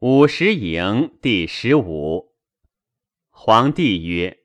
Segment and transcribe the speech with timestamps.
[0.00, 2.34] 五十营第十五。
[3.30, 4.40] 皇帝曰：“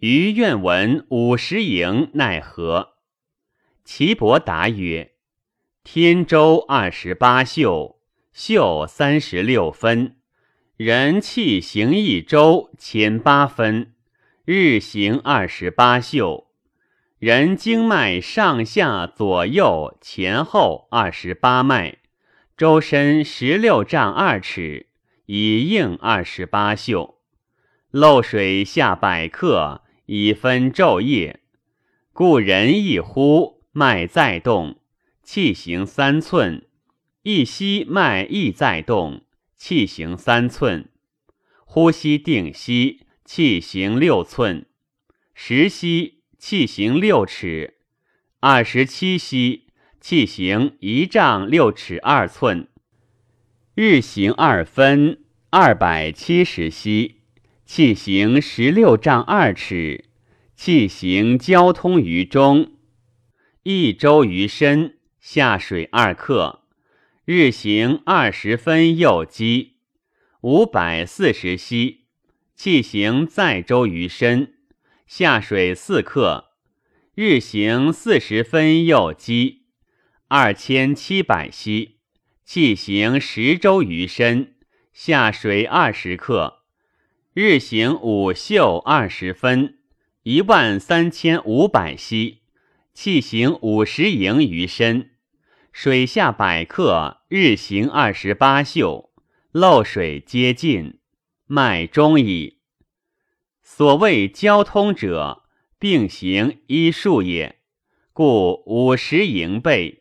[0.00, 2.94] 余愿闻五十营奈何？”
[3.86, 5.12] 岐伯答曰
[5.84, 8.00] ：“天周二十八宿，
[8.32, 10.16] 宿三十六分，
[10.76, 13.94] 人气行一周前八分，
[14.44, 16.48] 日行二十八宿，
[17.20, 21.98] 人经脉上下左右前后二十八脉。”
[22.60, 24.88] 周身十六丈二尺，
[25.24, 27.14] 以应二十八宿。
[27.90, 31.40] 漏水下百克，以分昼夜。
[32.12, 34.78] 故人一呼，脉在动，
[35.22, 36.64] 气行三寸；
[37.22, 39.22] 一吸，脉亦在动，
[39.56, 40.90] 气行三寸。
[41.64, 44.66] 呼吸定息，气行六寸；
[45.32, 47.76] 十息，气行六尺；
[48.40, 49.69] 二十七息。
[50.00, 52.68] 气行一丈六尺二寸，
[53.74, 55.18] 日行二分，
[55.50, 57.20] 二百七十息。
[57.66, 60.06] 气行十六丈二尺，
[60.56, 62.72] 气行交通于中，
[63.62, 66.62] 一周于身，下水二克。
[67.26, 69.74] 日行二十分右击，
[70.40, 72.06] 五百四十息。
[72.56, 74.54] 气行再周于身，
[75.06, 76.52] 下水四克。
[77.14, 79.59] 日行四十分右击。
[80.32, 81.96] 二千七百息，
[82.44, 84.54] 气行十周余身，
[84.92, 86.60] 下水二十克，
[87.34, 89.78] 日行五宿二十分，
[90.22, 92.42] 一万三千五百息，
[92.94, 95.10] 气行五十营余身，
[95.72, 99.10] 水下百克，日行二十八宿，
[99.50, 101.00] 漏水皆尽，
[101.46, 102.58] 脉中矣。
[103.64, 105.42] 所谓交通者，
[105.80, 107.56] 并行医术也，
[108.12, 109.99] 故五十营备。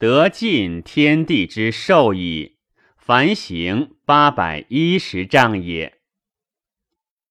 [0.00, 2.56] 得尽天地之寿矣，
[2.96, 5.99] 凡行八百一十丈也。